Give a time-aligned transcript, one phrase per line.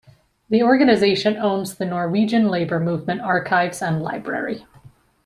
[0.49, 4.65] The organization owns the Norwegian Labour Movement Archives and Library.